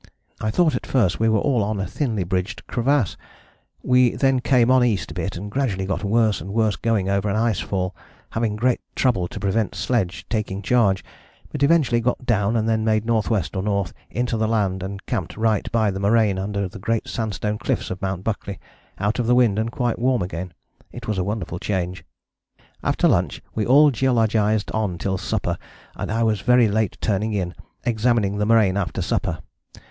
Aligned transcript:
I 0.39 0.49
thought 0.49 0.73
at 0.73 0.87
first 0.87 1.19
we 1.19 1.29
were 1.29 1.37
all 1.37 1.61
on 1.63 1.79
a 1.79 1.85
thinly 1.85 2.23
bridged 2.23 2.65
crevasse. 2.65 3.17
We 3.83 4.15
then 4.15 4.39
came 4.39 4.71
on 4.71 4.83
east 4.83 5.11
a 5.11 5.13
bit, 5.13 5.37
and 5.37 5.51
gradually 5.51 5.85
got 5.85 6.03
worse 6.03 6.41
and 6.41 6.51
worse 6.55 6.75
going 6.75 7.07
over 7.07 7.29
an 7.29 7.35
ice 7.35 7.59
fall, 7.59 7.95
having 8.31 8.55
great 8.55 8.81
trouble 8.95 9.27
to 9.27 9.39
prevent 9.39 9.75
sledge 9.75 10.25
taking 10.27 10.63
charge, 10.63 11.05
but 11.51 11.61
eventually 11.61 12.01
got 12.01 12.25
down 12.25 12.55
and 12.55 12.67
then 12.67 12.83
made 12.83 13.03
N.W. 13.07 13.43
or 13.53 13.85
N. 13.85 13.91
into 14.09 14.37
the 14.37 14.47
land, 14.47 14.81
and 14.81 15.05
camped 15.05 15.37
right 15.37 15.71
by 15.71 15.91
the 15.91 15.99
moraine 15.99 16.39
under 16.39 16.67
the 16.67 16.79
great 16.79 17.07
sandstone 17.07 17.59
cliffs 17.59 17.91
of 17.91 18.01
Mt. 18.01 18.23
Buckley, 18.23 18.57
out 18.97 19.19
of 19.19 19.27
the 19.27 19.35
wind 19.35 19.59
and 19.59 19.71
quite 19.71 19.99
warm 19.99 20.23
again: 20.23 20.51
it 20.91 21.07
was 21.07 21.19
a 21.19 21.23
wonderful 21.23 21.59
change. 21.59 22.03
After 22.83 23.07
lunch 23.07 23.39
we 23.53 23.67
all 23.67 23.91
geologized 23.91 24.73
on 24.73 24.97
till 24.97 25.19
supper, 25.19 25.59
and 25.95 26.11
I 26.11 26.23
was 26.23 26.41
very 26.41 26.67
late 26.67 26.97
turning 27.01 27.33
in, 27.33 27.53
examining 27.83 28.39
the 28.39 28.47
moraine 28.47 28.77
after 28.77 29.03
supper. 29.03 29.41